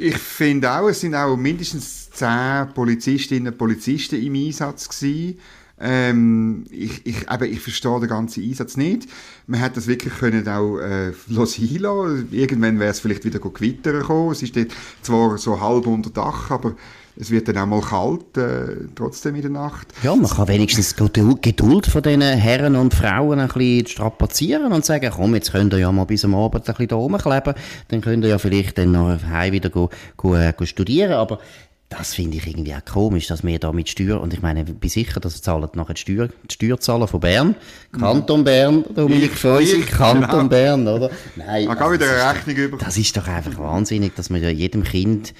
Ich 0.00 0.16
finde 0.16 0.70
auch, 0.70 0.88
es 0.88 1.00
sind 1.00 1.16
auch 1.16 1.36
mindestens 1.36 2.10
zehn 2.10 2.68
Polizistinnen 2.72 3.52
und 3.52 3.58
Polizisten 3.58 4.22
im 4.22 4.34
Einsatz 4.34 4.88
gewesen. 4.88 5.38
Ähm, 5.80 6.64
ich, 6.70 7.04
ich, 7.04 7.30
eben, 7.30 7.52
ich 7.52 7.60
verstehe 7.60 8.00
den 8.00 8.08
ganzen 8.08 8.44
Einsatz 8.44 8.76
nicht. 8.76 9.08
Man 9.46 9.60
hätte 9.60 9.76
das 9.76 9.86
wirklich 9.88 10.14
können 10.14 10.46
auch 10.48 10.78
äh, 10.78 11.12
lassen. 11.28 12.28
Irgendwann 12.30 12.78
wäre 12.78 12.90
es 12.90 13.00
vielleicht 13.00 13.24
wieder 13.24 13.40
gewittern 13.40 14.00
gekommen. 14.00 14.32
Es 14.32 14.42
ist 14.42 14.54
zwar 15.02 15.36
so 15.38 15.60
halb 15.60 15.86
unter 15.86 16.10
Dach, 16.10 16.50
aber 16.50 16.74
es 17.20 17.30
wird 17.30 17.48
dann 17.48 17.58
auch 17.58 17.66
mal 17.66 17.80
kalt, 17.80 18.36
äh, 18.36 18.86
trotzdem 18.94 19.34
in 19.34 19.42
der 19.42 19.50
Nacht. 19.50 19.88
Ja, 20.02 20.14
man 20.14 20.30
kann 20.30 20.46
wenigstens 20.46 20.94
die 20.94 21.34
Geduld 21.42 21.86
von 21.86 22.02
diesen 22.02 22.22
Herren 22.22 22.76
und 22.76 22.94
Frauen 22.94 23.40
ein 23.40 23.48
bisschen 23.48 23.86
strapazieren 23.86 24.72
und 24.72 24.84
sagen, 24.84 25.10
komm, 25.14 25.34
jetzt 25.34 25.50
könnt 25.50 25.72
ihr 25.72 25.80
ja 25.80 25.90
mal 25.90 26.04
bis 26.04 26.24
am 26.24 26.34
Abend 26.34 26.68
ein 26.68 26.74
bisschen 26.74 26.88
da 26.88 26.96
rumkleben, 26.96 27.54
dann 27.88 28.00
könnt 28.00 28.24
ihr 28.24 28.30
ja 28.30 28.38
vielleicht 28.38 28.78
dann 28.78 28.96
heim 29.28 29.52
wieder 29.52 29.68
go, 29.68 29.90
go, 30.16 30.36
äh, 30.36 30.52
go 30.56 30.64
studieren, 30.64 31.12
aber 31.12 31.40
das 31.88 32.14
finde 32.14 32.36
ich 32.36 32.46
irgendwie 32.46 32.74
auch 32.74 32.84
komisch, 32.84 33.28
dass 33.28 33.42
wir 33.42 33.58
da 33.58 33.72
mit 33.72 33.88
Steuer, 33.88 34.20
und 34.20 34.34
ich 34.34 34.42
meine, 34.42 34.62
ich 34.62 34.74
bin 34.74 34.90
sicher, 34.90 35.20
dass 35.20 35.40
zahlen 35.40 35.68
nachher 35.74 35.94
die, 35.94 36.00
Steuer, 36.00 36.28
die 36.28 36.54
Steuerzahler 36.54 37.08
von 37.08 37.20
Bern, 37.20 37.56
Kanton 37.92 38.44
Bern, 38.44 38.84
Dominik 38.94 39.32
Feusi, 39.32 39.80
Kanton 39.80 40.28
genau. 40.28 40.48
Bern, 40.48 40.86
oder? 40.86 41.10
Nein. 41.36 41.66
Man 41.66 41.78
kann 41.78 41.92
wieder 41.92 42.10
eine 42.10 42.38
Rechnung 42.38 42.56
über. 42.56 42.76
Das 42.76 42.98
ist 42.98 43.16
doch 43.16 43.26
einfach 43.26 43.58
wahnsinnig, 43.58 44.14
dass 44.16 44.28
man 44.28 44.42
ja 44.42 44.50
jedem 44.50 44.84
Kind, 44.84 45.32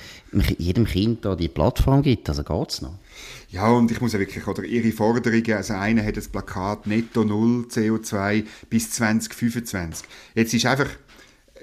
jedem 0.56 0.86
Kind 0.86 1.26
da 1.26 1.36
die 1.36 1.48
Plattform 1.48 2.02
gibt, 2.02 2.28
also 2.30 2.42
geht's 2.42 2.80
noch. 2.80 2.94
Ja, 3.50 3.68
und 3.68 3.90
ich 3.90 4.00
muss 4.00 4.14
ja 4.14 4.18
wirklich, 4.18 4.46
oder 4.46 4.64
ihre 4.64 4.92
Forderungen, 4.92 5.52
also 5.52 5.74
einer 5.74 6.04
hat 6.04 6.16
das 6.16 6.28
Plakat 6.28 6.86
Netto 6.86 7.24
Null 7.24 7.66
CO2 7.70 8.44
bis 8.70 8.90
2025. 8.92 10.06
Jetzt 10.34 10.54
ist 10.54 10.66
einfach, 10.66 10.88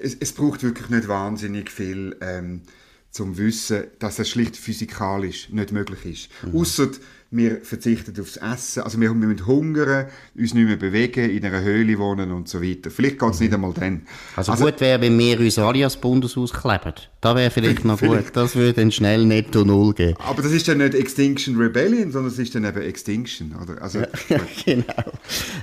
es, 0.00 0.16
es 0.18 0.32
braucht 0.32 0.62
wirklich 0.62 0.88
nicht 0.90 1.08
wahnsinnig 1.08 1.70
viel, 1.70 2.16
ähm, 2.20 2.62
zum 3.16 3.38
Wissen, 3.38 3.84
dass 3.98 4.16
das 4.16 4.28
schlicht 4.28 4.56
physikalisch 4.56 5.48
nicht 5.50 5.72
möglich 5.72 6.04
ist. 6.04 6.28
Mhm. 6.46 6.60
Ausser 6.60 6.90
wir 7.30 7.60
verzichten 7.62 8.14
aufs 8.20 8.36
Essen, 8.36 8.82
also 8.84 9.00
wir, 9.00 9.12
müssen 9.12 9.46
hungern, 9.46 10.06
uns 10.36 10.54
nicht 10.54 10.66
mehr 10.66 10.76
bewegen, 10.76 11.28
in 11.28 11.44
einer 11.44 11.60
Höhle 11.60 11.98
wohnen 11.98 12.30
und 12.30 12.48
so 12.48 12.62
weiter. 12.62 12.90
Vielleicht 12.90 13.18
geht 13.18 13.30
es 13.30 13.40
mhm. 13.40 13.46
nicht 13.46 13.54
einmal 13.54 13.72
dann. 13.72 14.02
Also, 14.36 14.52
also 14.52 14.64
gut 14.64 14.80
wäre, 14.80 15.00
wenn 15.00 15.18
wir 15.18 15.40
uns 15.40 15.58
alle 15.58 15.82
als 15.82 15.96
Bundeshaus 15.96 16.52
kleben. 16.52 16.94
Da 17.20 17.34
wäre 17.34 17.50
vielleicht 17.50 17.84
noch 17.84 18.00
gut. 18.00 18.24
Das 18.32 18.54
würde 18.54 18.74
dann 18.74 18.92
schnell 18.92 19.26
netto 19.26 19.64
null 19.64 19.92
geben. 19.92 20.14
Aber 20.18 20.40
das 20.40 20.52
ist 20.52 20.68
dann 20.68 20.78
nicht 20.78 20.94
Extinction 20.94 21.56
Rebellion, 21.56 22.12
sondern 22.12 22.32
es 22.32 22.38
ist 22.38 22.54
dann 22.54 22.64
eben 22.64 22.82
Extinction, 22.82 23.56
oder? 23.60 23.82
Also, 23.82 24.00
ja, 24.28 24.40
genau. 24.64 24.84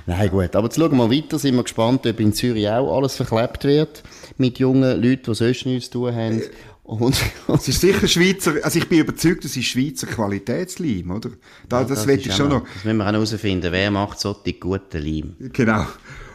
Nein, 0.06 0.30
gut. 0.30 0.54
Aber 0.54 0.66
jetzt 0.66 0.76
schauen 0.76 0.90
wir 0.90 0.98
mal 0.98 1.10
weiter. 1.10 1.38
Sind 1.38 1.56
wir 1.56 1.62
gespannt, 1.62 2.06
ob 2.06 2.20
in 2.20 2.34
Zürich 2.34 2.68
auch 2.68 2.94
alles 2.94 3.16
verklebt 3.16 3.64
wird 3.64 4.02
mit 4.36 4.58
jungen 4.58 5.00
Leuten, 5.00 5.22
die 5.24 5.34
sonst 5.34 5.64
nichts 5.64 5.90
zu 5.90 6.00
tun 6.00 6.14
haben. 6.14 6.40
Äh, 6.40 6.50
und, 6.84 7.16
es 7.48 7.68
ist 7.68 7.80
sicher 7.80 8.06
Schweizer, 8.06 8.54
also 8.62 8.78
ich 8.78 8.88
bin 8.88 9.00
überzeugt, 9.00 9.44
das 9.44 9.56
ist 9.56 9.64
Schweizer 9.64 10.06
Qualitätsleim, 10.06 11.10
oder? 11.10 11.30
Da, 11.68 11.80
ja, 11.80 11.86
das, 11.88 12.00
das 12.00 12.06
will 12.06 12.18
ich 12.18 12.32
schon 12.34 12.50
noch. 12.50 12.62
Das 12.62 12.84
müssen 12.84 12.98
wir 12.98 13.06
auch 13.06 13.12
herausfinden, 13.12 13.72
wer 13.72 13.90
macht 13.90 14.20
so 14.20 14.34
die 14.34 14.60
guten 14.60 15.02
Leim. 15.02 15.34
Genau. 15.52 15.86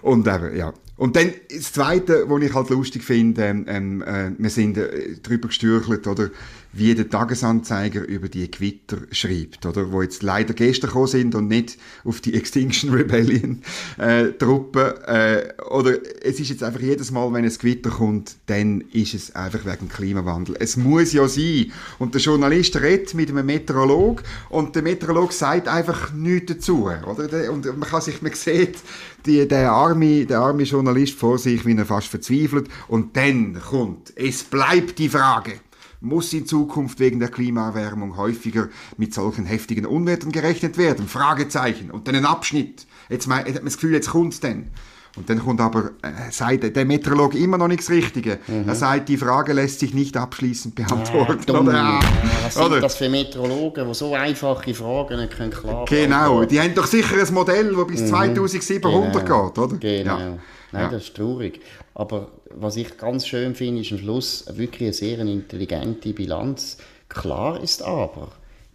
Und 0.02 0.28
eben, 0.28 0.56
ja. 0.56 0.74
Und 0.98 1.16
dann 1.16 1.32
das 1.50 1.72
Zweite, 1.72 2.26
was 2.28 2.42
ich 2.42 2.54
halt 2.54 2.70
lustig 2.72 3.04
finde, 3.04 3.44
ähm, 3.44 3.66
ähm 3.68 4.02
äh, 4.02 4.32
wir 4.38 4.50
sind 4.50 4.78
äh, 4.78 5.16
drüber 5.22 5.48
gestürchelt, 5.48 6.08
oder 6.08 6.30
wie 6.72 6.94
der 6.94 7.10
Tagesanzeiger 7.10 8.08
über 8.08 8.30
die 8.30 8.50
Gewitter 8.50 8.98
schreibt, 9.12 9.66
oder 9.66 9.92
wo 9.92 10.02
jetzt 10.02 10.24
leider 10.24 10.54
gestern 10.54 10.88
gekommen 10.88 11.08
sind 11.08 11.36
und 11.36 11.48
nicht 11.48 11.78
auf 12.04 12.22
die 12.22 12.36
Extinction 12.36 12.94
Rebellion 12.94 13.64
äh, 13.98 14.28
Truppen. 14.34 14.94
Äh, 15.06 15.54
oder 15.70 15.98
es 16.24 16.40
ist 16.40 16.50
jetzt 16.50 16.64
einfach 16.64 16.82
jedes 16.82 17.12
Mal, 17.12 17.32
wenn 17.34 17.46
es 17.46 17.60
Gewitter 17.60 17.90
kommt, 17.90 18.36
dann 18.46 18.82
ist 18.94 19.14
es 19.14 19.36
einfach 19.36 19.66
wegen 19.66 19.90
Klimawandel. 19.90 20.56
Es 20.60 20.78
muss 20.78 21.14
ja 21.14 21.28
sein. 21.28 21.72
Und 21.98 22.14
der 22.14 22.22
Journalist 22.22 22.80
redet 22.80 23.14
mit 23.14 23.30
einem 23.30 23.46
Meteorolog 23.46 24.24
und 24.50 24.76
der 24.76 24.84
Meteorolog 24.84 25.34
sagt 25.34 25.68
einfach 25.68 26.14
nichts 26.14 26.54
dazu, 26.54 26.90
oder? 27.06 27.52
Und 27.52 27.66
man 27.66 27.90
kann 27.90 28.02
sich, 28.02 28.22
man 28.22 28.34
sieht 28.34 28.78
die, 29.26 29.48
der 29.48 29.72
arme, 29.72 30.26
der 30.26 30.40
arme 30.40 30.64
Journalist 30.64 31.18
vor 31.18 31.38
sich, 31.38 31.66
wie 31.66 31.76
er 31.76 31.86
fast 31.86 32.08
verzweifelt. 32.08 32.68
Und 32.88 33.18
dann 33.18 33.60
kommt, 33.60 34.14
es 34.16 34.44
bleibt 34.44 35.00
die 35.00 35.10
Frage 35.10 35.54
muss 36.02 36.34
in 36.34 36.46
Zukunft 36.46 37.00
wegen 37.00 37.20
der 37.20 37.30
Klimaerwärmung 37.30 38.18
häufiger 38.18 38.70
mit 38.98 39.14
solchen 39.14 39.46
heftigen 39.46 39.86
Unwettern 39.86 40.32
gerechnet 40.32 40.78
werden? 40.78 41.08
Fragezeichen. 41.08 41.92
Und 41.92 42.08
dann 42.08 42.16
ein 42.16 42.26
Abschnitt. 42.26 42.86
Jetzt 43.10 43.30
hat 43.30 43.46
man 43.46 43.66
das 43.66 43.76
Gefühl, 43.76 43.94
jetzt 43.94 44.12
kommt 44.12 44.34
es 44.34 44.40
denn. 44.40 44.68
Und 45.18 45.30
dann 45.30 45.40
kommt 45.40 45.60
aber, 45.60 45.92
äh, 46.02 46.32
sagt 46.32 46.76
der 46.76 46.86
Meteorolog 46.86 47.34
immer 47.34 47.58
noch 47.58 47.68
nichts 47.68 47.90
Richtige. 47.90 48.40
Mhm. 48.48 48.68
Er 48.68 48.76
sagt, 48.76 49.10
die 49.10 49.18
Frage 49.18 49.54
lässt 49.54 49.80
sich 49.80 49.94
nicht 49.94 50.16
abschließend 50.16 50.76
beantworten. 50.76 51.52
Ja, 51.52 51.60
oder? 51.60 51.74
Ja, 51.74 52.00
was 52.44 52.54
sind 52.54 52.64
oder? 52.64 52.80
das 52.80 52.96
für 52.96 53.10
Meteorologen, 53.10 53.88
die 53.88 53.94
so 53.96 54.14
einfache 54.14 54.74
Fragen 54.74 55.20
nicht 55.20 55.36
können 55.36 55.52
klar 55.52 55.86
Genau, 55.86 56.46
die 56.46 56.60
haben 56.62 56.76
doch 56.76 56.86
sicher 56.86 57.16
ein 57.20 57.34
Modell, 57.34 57.76
das 57.76 57.88
bis 57.88 58.02
mhm. 58.02 58.08
2700 58.08 59.26
genau. 59.26 59.48
geht, 59.48 59.58
oder? 59.58 59.78
Genau. 59.78 60.20
Ja. 60.20 60.38
Nein, 60.72 60.84
ja. 60.84 60.90
das 60.90 61.04
ist 61.04 61.16
traurig. 61.16 61.60
Aber 61.96 62.30
was 62.52 62.76
ich 62.76 62.98
ganz 62.98 63.28
schön 63.28 63.56
finde, 63.56 63.82
ist 63.82 63.92
am 63.92 64.00
Schluss 64.00 64.46
wirklich 64.58 64.88
eine 64.88 64.94
sehr 64.94 65.20
intelligente 65.20 66.14
Bilanz. 66.14 66.78
Klar 67.08 67.62
ist 67.62 67.82
aber, 67.82 68.32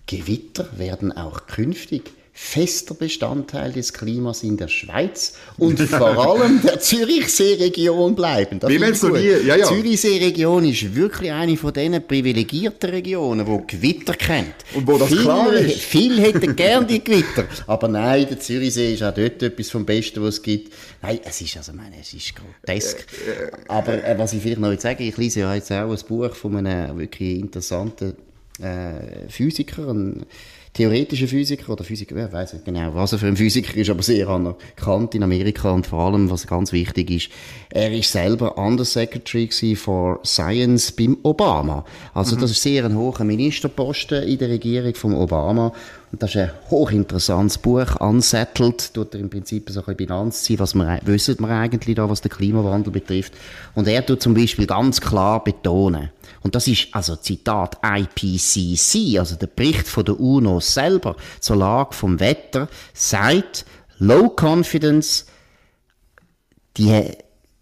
Gewitter 0.07 0.69
werden 0.79 1.13
auch 1.13 1.47
künftig 1.47 2.13
fester 2.37 2.95
Bestandteil 2.95 3.73
des 3.73 3.93
Klimas 3.93 4.43
in 4.43 4.57
der 4.57 4.67
Schweiz 4.67 5.35
und 5.57 5.81
vor 5.81 6.19
allem 6.19 6.61
der 6.63 6.81
Zürichseeregion 6.81 8.17
bleiben. 8.17 8.59
Das 8.59 8.69
Wie 8.71 8.81
wenn 8.81 8.93
so 8.93 9.11
nie, 9.11 9.25
ja, 9.47 9.55
ja. 9.55 9.65
Zürichseeregion 9.65 10.65
ist 10.65 10.97
wirklich 10.97 11.31
eine 11.31 11.57
von 11.57 11.73
diesen 11.73 12.05
privilegierten 12.05 12.91
Regionen, 12.91 13.47
wo 13.47 13.63
Gewitter 13.65 14.15
kennt. 14.15 14.57
Und 14.75 14.85
wo 14.89 14.99
das 14.99 15.11
viel, 15.11 15.19
klar 15.19 15.53
ist. 15.53 15.77
Viele 15.77 16.23
hätten 16.23 16.57
gern 16.57 16.89
die 16.89 17.05
Gewitter, 17.05 17.47
aber 17.69 17.87
nein, 17.87 18.27
der 18.29 18.41
Zürichsee 18.41 18.95
ist 18.95 19.05
auch 19.05 19.15
dort 19.15 19.41
etwas 19.41 19.71
vom 19.71 19.87
Besten, 19.87 20.21
was 20.21 20.35
es 20.35 20.43
gibt. 20.43 20.73
Nein, 21.03 21.21
es 21.23 21.41
ist 21.41 21.57
also, 21.57 21.73
meine, 21.73 22.01
es 22.01 22.13
ist 22.13 22.33
grotesk. 22.35 23.07
Äh, 23.29 23.45
äh, 23.45 23.51
aber 23.69 24.05
äh, 24.05 24.19
was 24.19 24.33
ich 24.33 24.43
vielleicht 24.43 24.61
noch 24.61 24.77
sagen, 24.81 25.05
ich 25.05 25.17
lese 25.17 25.41
ja 25.41 25.55
jetzt 25.55 25.71
auch 25.71 25.89
ein 25.89 25.99
Buch 26.09 26.35
von 26.35 26.57
einem 26.57 26.99
wirklich 26.99 27.39
interessanten 27.39 28.17
äh, 28.61 29.29
Physiker, 29.29 29.89
ein 29.89 30.27
theoretischer 30.75 31.29
Physiker 31.29 31.73
oder 31.73 31.85
Physiker, 31.85 32.17
wer 32.17 32.33
weiß 32.33 32.53
nicht 32.53 32.65
genau, 32.65 32.95
was 32.95 33.13
er 33.13 33.19
für 33.19 33.29
ein 33.29 33.37
Physiker 33.37 33.77
ist, 33.77 33.91
aber 33.91 34.03
sehr 34.03 34.29
anerkannt 34.29 35.15
in 35.15 35.23
Amerika 35.23 35.71
und 35.71 35.87
vor 35.87 36.01
allem, 36.01 36.29
was 36.31 36.47
ganz 36.47 36.73
wichtig 36.73 37.11
ist, 37.11 37.29
er 37.71 37.93
ist 37.93 38.11
selber 38.11 38.59
Undersecretary 38.59 39.77
for 39.77 40.19
Science 40.25 40.91
beim 40.91 41.17
Obama. 41.23 41.85
Also 42.13 42.35
mhm. 42.37 42.41
das 42.41 42.51
ist 42.51 42.63
sehr 42.63 42.85
ein 42.85 42.97
hoher 42.97 43.23
Ministerposten 43.25 44.25
in 44.25 44.39
der 44.39 44.49
Regierung 44.49 44.95
von 44.95 45.15
Obama 45.15 45.73
das 46.23 46.31
ist 46.31 46.37
ein 46.37 46.51
hochinteressantes 46.71 47.59
Buch, 47.59 47.97
Unsettled, 48.01 48.93
tut 48.95 49.15
er 49.15 49.21
im 49.21 49.31
Prinzip 49.31 49.71
so 49.71 49.85
ein 49.85 49.97
Bilanz 49.97 50.43
ziehen, 50.43 50.59
was 50.59 50.75
wir, 50.75 51.01
wissen 51.05 51.41
wir 51.41 51.49
eigentlich 51.49 51.97
da, 51.97 52.09
was 52.09 52.21
den 52.21 52.31
Klimawandel 52.31 52.93
betrifft. 52.93 53.33
Und 53.75 53.89
er 53.89 54.05
tut 54.05 54.23
zum 54.23 54.35
Beispiel 54.35 54.67
ganz 54.67 55.01
klar 55.01 55.43
betonen, 55.43 56.11
und 56.43 56.55
das 56.55 56.69
ist 56.69 56.89
also 56.93 57.17
Zitat 57.17 57.79
IPCC, 57.83 59.19
also 59.19 59.37
der 59.37 59.47
Bericht 59.47 59.89
von 59.89 60.05
der 60.05 60.21
UNO 60.21 60.61
selber 60.61 61.17
zur 61.41 61.57
Lage 61.57 61.95
vom 61.95 62.21
Wetter, 62.21 62.69
sagt, 62.93 63.65
Low 63.99 64.35
Confidence, 64.39 65.27
die 66.77 67.13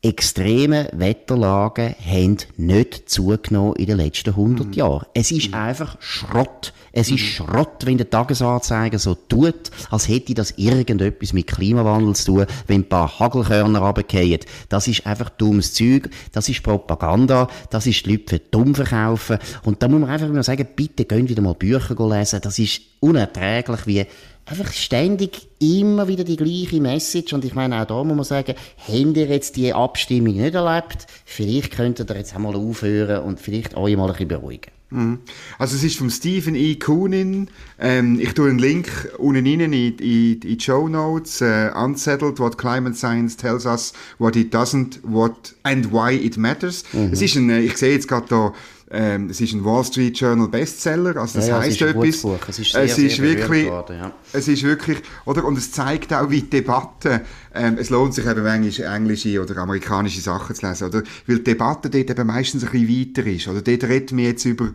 extreme 0.02 0.88
Wetterlagen 0.92 1.94
haben 2.04 2.36
nicht 2.56 3.08
zugenommen 3.08 3.76
in 3.76 3.86
den 3.86 3.98
letzten 3.98 4.30
100 4.30 4.66
mhm. 4.66 4.72
Jahren. 4.72 5.06
Es 5.14 5.30
ist 5.30 5.48
mhm. 5.48 5.54
einfach 5.54 5.96
Schrott. 6.00 6.72
Es 6.90 7.10
ist 7.10 7.20
Schrott, 7.20 7.86
wenn 7.86 7.96
der 7.96 8.10
Tagesanzeiger 8.10 8.98
so 8.98 9.14
tut, 9.14 9.70
als 9.90 10.08
hätte 10.08 10.34
das 10.34 10.52
irgendetwas 10.58 11.32
mit 11.32 11.46
Klimawandel 11.46 12.14
zu 12.16 12.32
tun, 12.32 12.46
wenn 12.66 12.80
ein 12.80 12.88
paar 12.88 13.18
Hagelkörner 13.18 13.78
runterfallen. 13.78 14.40
Das 14.68 14.88
ist 14.88 15.06
einfach 15.06 15.30
dummes 15.30 15.72
Zeug, 15.72 16.10
das 16.32 16.48
ist 16.48 16.62
Propaganda, 16.62 17.48
das 17.70 17.86
ist 17.86 18.04
die 18.04 18.10
Leute 18.10 18.24
für 18.28 18.38
dumm 18.40 18.74
verkaufen. 18.74 19.38
Und 19.62 19.82
da 19.82 19.88
muss 19.88 20.00
man 20.00 20.10
einfach 20.10 20.26
immer 20.26 20.42
sagen, 20.42 20.66
bitte 20.76 21.04
gehen 21.04 21.28
wieder 21.28 21.42
mal 21.42 21.54
Bücher 21.54 21.94
lesen. 22.08 22.40
Das 22.42 22.58
ist 22.58 22.82
unerträglich, 23.00 23.86
wie 23.86 24.06
einfach 24.46 24.72
ständig 24.72 25.48
immer 25.58 26.08
wieder 26.08 26.24
die 26.24 26.36
gleiche 26.36 26.80
Message. 26.80 27.32
Und 27.32 27.44
ich 27.44 27.54
meine, 27.54 27.80
auch 27.80 27.86
da 27.86 28.04
muss 28.04 28.16
man 28.16 28.24
sagen, 28.24 28.54
habt 28.78 29.16
ihr 29.16 29.26
jetzt 29.26 29.56
die 29.56 29.72
Abstimmung 29.72 30.36
nicht 30.36 30.54
erlebt? 30.54 31.06
Vielleicht 31.24 31.72
könntet 31.72 32.10
ihr 32.10 32.16
jetzt 32.16 32.34
einmal 32.34 32.56
aufhören 32.56 33.22
und 33.22 33.40
vielleicht 33.40 33.76
euch 33.76 33.96
mal 33.96 34.06
ein 34.06 34.12
bisschen 34.12 34.28
beruhigen. 34.28 34.72
Mhm. 34.92 35.20
Also 35.58 35.76
es 35.76 35.84
ist 35.84 35.96
von 35.96 36.10
Stephen 36.10 36.54
E. 36.54 36.76
Koonin. 36.76 37.48
Ähm, 37.78 38.20
ich 38.20 38.34
tue 38.34 38.50
einen 38.50 38.58
Link 38.58 38.88
unten 39.18 39.46
rein 39.46 39.60
in, 39.60 39.72
in, 39.72 39.98
in 39.98 40.40
die 40.40 40.60
Show 40.60 40.88
Notes. 40.88 41.40
Uh, 41.40 41.70
Unsettled, 41.74 42.38
what 42.38 42.58
climate 42.58 42.94
science 42.94 43.36
tells 43.36 43.64
us, 43.64 43.92
what 44.18 44.36
it 44.36 44.54
doesn't, 44.54 45.00
what 45.02 45.54
and 45.62 45.92
why 45.92 46.14
it 46.14 46.36
matters. 46.36 46.84
Mhm. 46.92 47.12
Es 47.12 47.22
ist 47.22 47.36
ein, 47.36 47.48
äh, 47.50 47.60
ich 47.60 47.76
sehe 47.78 47.92
jetzt 47.92 48.08
gerade 48.08 48.26
da 48.28 48.52
ähm, 48.94 49.30
es 49.30 49.40
ist 49.40 49.54
ein 49.54 49.64
Wall 49.64 49.82
Street 49.84 50.18
Journal 50.18 50.48
Bestseller, 50.48 51.16
also 51.16 51.38
das 51.38 51.48
ja, 51.48 51.60
heißt 51.60 51.80
ja, 51.80 51.86
etwas. 51.88 52.24
Es 52.48 52.58
ist, 52.58 52.72
sehr, 52.72 52.82
es 52.82 52.98
ist 52.98 53.16
sehr 53.16 53.24
wirklich, 53.24 53.66
worden, 53.66 53.96
ja. 53.96 54.12
es 54.34 54.48
ist 54.48 54.62
wirklich, 54.62 54.98
oder 55.24 55.44
und 55.46 55.56
es 55.56 55.72
zeigt 55.72 56.12
auch, 56.12 56.28
wie 56.28 56.42
die 56.42 56.50
Debatte, 56.50 57.22
ähm, 57.54 57.78
es 57.78 57.88
lohnt 57.88 58.12
sich 58.12 58.26
eben 58.26 58.42
manchmal 58.42 58.94
englische 58.94 59.40
oder 59.42 59.56
amerikanische 59.56 60.20
Sachen 60.20 60.54
zu 60.54 60.66
lesen, 60.66 60.88
oder, 60.88 61.02
weil 61.26 61.38
die 61.38 61.44
Debatte 61.44 61.88
dort 61.88 62.10
eben 62.10 62.26
meistens 62.26 62.64
ein 62.64 62.70
bisschen 62.70 63.16
weiter 63.16 63.26
ist, 63.30 63.48
oder 63.48 63.62
dort 63.62 63.84
reden 63.84 64.18
wir 64.18 64.26
jetzt 64.26 64.44
über 64.44 64.68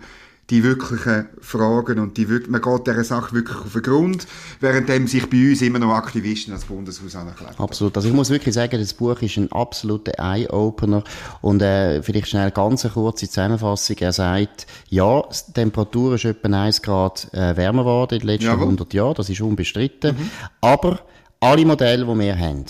die 0.49 0.63
wirklichen 0.63 1.27
Fragen 1.41 1.99
und 1.99 2.15
die, 2.17 2.25
man 2.25 2.61
geht 2.61 2.87
dieser 2.87 3.03
Sache 3.03 3.35
wirklich 3.35 3.57
auf 3.57 3.73
den 3.73 3.81
Grund, 3.81 4.27
während 4.61 5.09
sich 5.09 5.29
bei 5.29 5.49
uns 5.49 5.61
immer 5.61 5.79
noch 5.79 5.93
Aktivisten 5.93 6.53
als 6.53 6.65
Bundeshaus 6.65 7.15
anerkennen. 7.15 7.51
Absolut. 7.57 7.97
Also 7.97 8.07
ich 8.07 8.13
muss 8.13 8.29
wirklich 8.29 8.55
sagen, 8.55 8.79
das 8.79 8.93
Buch 8.93 9.21
ist 9.21 9.35
ein 9.35 9.51
absoluter 9.51 10.13
Eye-Opener 10.17 11.03
und 11.41 11.61
äh, 11.61 12.01
vielleicht 12.01 12.29
schnell 12.29 12.51
ganz 12.51 12.85
eine 12.85 12.93
kurze 12.93 13.27
Zusammenfassung. 13.27 13.97
Er 13.99 14.13
sagt, 14.13 14.67
ja, 14.89 15.21
die 15.47 15.53
Temperatur 15.53 16.15
ist 16.15 16.23
etwa 16.23 16.47
1 16.63 16.81
Grad 16.81 17.27
äh, 17.33 17.57
wärmer 17.57 17.83
geworden 17.83 18.13
in 18.13 18.19
den 18.19 18.27
letzten 18.27 18.45
Jawohl. 18.45 18.63
100 18.63 18.93
Jahren, 18.93 19.15
das 19.15 19.29
ist 19.29 19.41
unbestritten, 19.41 20.15
mhm. 20.15 20.29
aber 20.61 21.01
alle 21.41 21.65
Modelle, 21.65 22.05
die 22.05 22.19
wir 22.19 22.37
haben, 22.37 22.65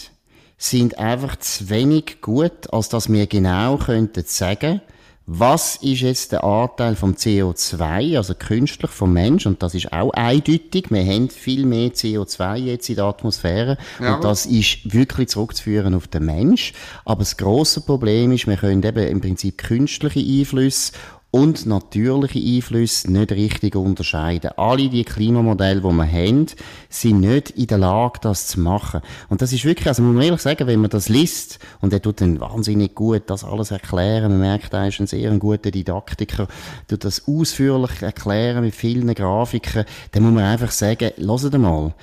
sind 0.58 0.98
einfach 0.98 1.36
zu 1.36 1.70
wenig 1.70 2.22
gut, 2.22 2.74
als 2.74 2.90
dass 2.90 3.12
wir 3.12 3.28
genau 3.28 3.78
könnten 3.78 4.24
sagen, 4.26 4.82
was 5.30 5.76
ist 5.76 6.02
jetzt 6.02 6.32
der 6.32 6.46
Anteil 6.46 6.96
vom 6.96 7.12
CO2, 7.12 8.16
also 8.16 8.34
künstlich 8.34 8.90
vom 8.90 9.12
Mensch, 9.12 9.46
und 9.46 9.62
das 9.62 9.76
ist 9.76 9.92
auch 9.92 10.12
eindeutig, 10.12 10.90
wir 10.90 11.04
haben 11.04 11.30
viel 11.30 11.66
mehr 11.66 11.90
CO2 11.90 12.56
jetzt 12.56 12.88
in 12.88 12.96
der 12.96 13.06
Atmosphäre, 13.06 13.78
ja. 14.00 14.16
und 14.16 14.24
das 14.24 14.46
ist 14.46 14.94
wirklich 14.94 15.28
zurückzuführen 15.28 15.96
auf 15.96 16.08
den 16.08 16.26
Mensch, 16.26 16.72
aber 17.04 17.20
das 17.20 17.36
große 17.36 17.82
Problem 17.82 18.32
ist, 18.32 18.48
wir 18.48 18.56
können 18.56 18.82
eben 18.82 19.06
im 19.06 19.20
Prinzip 19.20 19.58
künstliche 19.58 20.22
Einflüsse 20.22 20.94
und 21.32 21.66
natürliche 21.66 22.40
Einflüsse 22.40 23.12
nicht 23.12 23.32
richtig 23.32 23.76
unterscheiden. 23.76 24.52
Alle 24.56 24.90
die 24.90 25.04
Klimamodelle, 25.04 25.82
die 25.82 25.88
wir 25.88 26.12
haben, 26.12 26.46
sind 26.90 27.20
nicht 27.20 27.52
in 27.52 27.68
der 27.68 27.78
Lage, 27.80 28.20
das 28.22 28.48
zu 28.48 28.60
machen. 28.60 29.02
Und 29.30 29.42
das 29.42 29.52
ist 29.52 29.66
wirklich, 29.66 29.88
also 29.88 30.02
muss 30.04 30.16
man 30.16 30.24
ehrlich 30.24 30.42
sagen, 30.42 30.68
wenn 30.68 30.80
man 30.80 30.90
das 30.90 31.10
liest, 31.10 31.60
und 31.82 31.92
er 31.92 32.02
tut 32.02 32.22
dann 32.22 32.40
wahnsinnig 32.40 32.96
gut 32.96 33.24
das 33.28 33.44
alles 33.44 33.72
erklären, 33.72 34.32
man 34.32 34.40
merkt, 34.40 34.74
er 34.74 34.88
ist 34.88 35.00
ein 35.00 35.08
sehr 35.08 35.32
guter 35.38 35.72
Didaktiker, 35.72 36.48
tut 36.88 37.04
das 37.04 37.28
ausführlich 37.28 38.02
erklären 38.02 38.64
mit 38.64 38.74
vielen 38.74 39.14
Grafiken, 39.14 39.86
dann 40.12 40.24
muss 40.24 40.34
man 40.34 40.46
einfach 40.46 40.72
sagen, 40.72 41.12
hört 41.18 41.58
mal, 41.58 41.94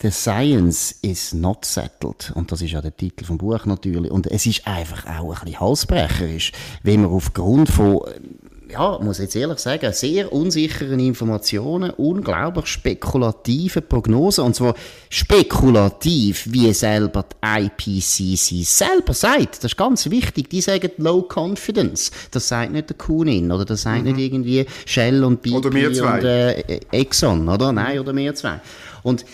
The 0.00 0.12
Science 0.12 0.94
is 1.02 1.34
not 1.34 1.64
settled. 1.64 2.30
Und 2.36 2.52
das 2.52 2.62
ist 2.62 2.70
ja 2.70 2.80
der 2.80 2.96
Titel 2.96 3.24
vom 3.24 3.36
Buch 3.36 3.66
natürlich. 3.66 4.12
Und 4.12 4.28
es 4.28 4.46
ist 4.46 4.64
einfach 4.64 5.06
auch 5.06 5.40
ein 5.40 5.44
bisschen 5.44 5.60
halsbrecherisch, 5.60 6.52
wenn 6.84 7.02
man 7.02 7.10
aufgrund 7.10 7.68
von, 7.68 8.02
ja, 8.70 8.96
muss 9.00 9.18
ich 9.18 9.24
jetzt 9.24 9.34
ehrlich 9.34 9.58
sagen, 9.58 9.92
sehr 9.92 10.32
unsicheren 10.32 11.00
Informationen, 11.00 11.90
unglaublich 11.90 12.66
spekulativen 12.66 13.88
Prognosen, 13.88 14.44
und 14.44 14.54
zwar 14.54 14.74
spekulativ, 15.10 16.46
wie 16.48 16.72
selber 16.72 17.24
die 17.24 17.64
IPCC 17.64 18.64
selber 18.64 19.14
sagt. 19.14 19.64
Das 19.64 19.72
ist 19.72 19.76
ganz 19.76 20.08
wichtig. 20.08 20.48
Die 20.48 20.60
sagen 20.60 20.92
Low 20.98 21.26
Confidence. 21.28 22.12
Das 22.30 22.46
sagt 22.46 22.70
nicht 22.70 22.90
der 22.90 22.96
Kunin, 22.96 23.50
oder 23.50 23.64
das 23.64 23.82
sagt 23.82 24.04
mhm. 24.04 24.12
nicht 24.12 24.18
irgendwie 24.20 24.64
Shell 24.86 25.24
und 25.24 25.42
BP 25.42 25.54
und 25.56 25.74
äh, 26.24 26.80
Exxon, 26.92 27.48
oder? 27.48 27.72
Nein, 27.72 27.98
oder 27.98 28.12
mehr 28.12 28.32
zwei. 28.36 28.60
Und 29.02 29.24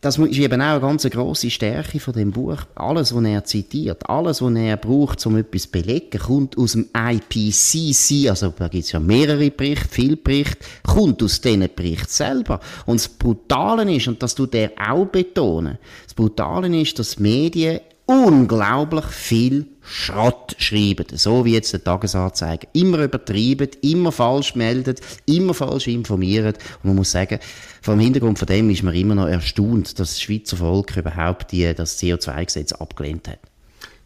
das 0.00 0.16
ist 0.16 0.38
eben 0.38 0.62
auch 0.62 0.66
eine 0.66 0.80
ganz 0.80 1.08
grosse 1.10 1.50
Stärke 1.50 2.00
von 2.00 2.14
dem 2.14 2.30
Buch. 2.30 2.56
Alles, 2.74 3.14
was 3.14 3.24
er 3.24 3.44
zitiert, 3.44 4.08
alles, 4.08 4.40
was 4.40 4.54
er 4.54 4.76
braucht, 4.78 5.24
um 5.26 5.36
etwas 5.36 5.62
zu 5.62 5.70
belegen, 5.70 6.18
kommt 6.18 6.56
aus 6.56 6.72
dem 6.72 6.88
IPCC, 6.96 8.30
also 8.30 8.52
da 8.56 8.68
gibt 8.68 8.84
es 8.84 8.92
ja 8.92 9.00
mehrere 9.00 9.50
Berichte, 9.50 9.88
viele 9.90 10.16
Berichte, 10.16 10.64
kommt 10.84 11.22
aus 11.22 11.42
diesen 11.42 11.68
Berichten 11.74 12.08
selber. 12.08 12.60
Und 12.86 12.98
das 12.98 13.08
Brutale 13.08 13.94
ist, 13.94 14.08
und 14.08 14.22
das 14.22 14.34
tut 14.34 14.54
er 14.54 14.72
auch 14.78 15.04
betonen, 15.04 15.76
das 16.04 16.14
Brutale 16.14 16.80
ist, 16.80 16.98
dass 16.98 17.18
Medien 17.18 17.80
unglaublich 18.10 19.04
viel 19.04 19.66
Schrott 19.82 20.56
schreiben. 20.58 21.06
So 21.12 21.44
wie 21.44 21.52
jetzt 21.52 21.72
der 21.72 21.84
Tagesanzeiger. 21.84 22.66
Immer 22.72 23.04
übertrieben, 23.04 23.68
immer 23.82 24.10
falsch 24.10 24.56
meldet, 24.56 25.00
immer 25.26 25.54
falsch 25.54 25.86
informiert. 25.86 26.58
Und 26.82 26.88
man 26.88 26.96
muss 26.96 27.12
sagen, 27.12 27.38
vor 27.80 27.94
dem 27.94 28.00
Hintergrund 28.00 28.38
von 28.38 28.46
dem 28.46 28.68
ist 28.68 28.82
man 28.82 28.94
immer 28.94 29.14
noch 29.14 29.28
erstaunt, 29.28 29.98
dass 30.00 30.10
das 30.10 30.20
Schweizer 30.20 30.56
Volk 30.56 30.96
überhaupt 30.96 31.52
die, 31.52 31.72
das 31.72 32.00
CO2-Gesetz 32.00 32.72
abgelehnt 32.72 33.28
hat. 33.28 33.38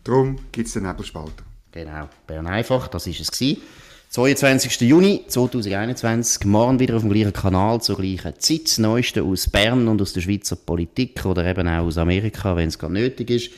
Darum 0.04 0.36
gibt 0.52 0.68
es 0.68 0.74
den 0.74 0.82
Nebelspalter. 0.82 1.42
Genau. 1.72 2.08
Bern 2.26 2.46
einfach, 2.46 2.88
das 2.88 3.06
ist 3.06 3.20
es 3.20 3.30
gewesen. 3.30 3.62
22. 4.10 4.82
Juni 4.82 5.24
2021, 5.26 6.44
morgen 6.44 6.78
wieder 6.78 6.94
auf 6.96 7.02
dem 7.02 7.10
gleichen 7.10 7.32
Kanal, 7.32 7.80
zur 7.80 7.96
gleichen 7.96 8.38
Zeit. 8.38 8.66
Das 8.66 8.78
Neueste 8.78 9.22
aus 9.22 9.48
Bern 9.48 9.88
und 9.88 10.00
aus 10.00 10.12
der 10.12 10.20
Schweizer 10.20 10.56
Politik 10.56 11.24
oder 11.24 11.44
eben 11.46 11.66
auch 11.66 11.86
aus 11.86 11.96
Amerika, 11.96 12.54
wenn 12.54 12.68
es 12.68 12.78
gerade 12.78 12.92
nötig 12.92 13.30
ist. 13.30 13.50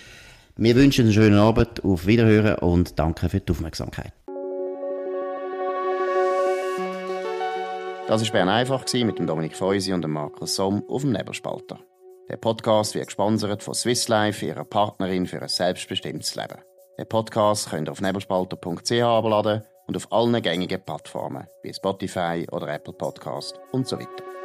Wir 0.59 0.75
wünschen 0.75 1.05
einen 1.05 1.13
schönen 1.13 1.39
Abend, 1.39 1.85
auf 1.85 2.07
Wiederhören 2.07 2.55
und 2.61 2.99
danke 2.99 3.29
für 3.29 3.41
die 3.41 3.53
Aufmerksamkeit. 3.53 4.13
Das 8.09 8.25
war 8.25 8.33
Bern 8.33 8.49
einfach 8.49 8.85
mit 8.95 9.19
Dominik 9.19 9.55
Feusi 9.55 9.93
und 9.93 10.09
Markus 10.09 10.57
Somm 10.57 10.83
auf 10.89 11.03
dem 11.03 11.13
Nebelspalter. 11.13 11.79
Der 12.31 12.39
Podcast 12.39 12.95
wird 12.95 13.09
gesponsert 13.09 13.63
von 13.63 13.75
Swiss 13.75 14.09
Life, 14.09 14.47
ihrer 14.47 14.65
Partnerin 14.65 15.27
für 15.27 15.43
ein 15.43 15.49
selbstbestimmtes 15.49 16.35
Leben. 16.37 16.63
Den 16.99 17.07
Podcast 17.07 17.69
könnt 17.69 17.89
ihr 17.89 17.93
auf 17.93 18.01
nebelspalter.ch 18.01 18.93
abladen 19.03 19.63
und 19.87 19.97
auf 19.97 20.11
allen 20.11 20.41
gängigen 20.41 20.83
Plattformen 20.83 21.47
wie 21.65 21.75
Spotify 21.75 22.47
oder 22.51 22.69
Apple 22.69 22.95
Podcast 22.95 23.61
und 23.73 23.87
so 23.87 23.99
weiter. 23.99 24.36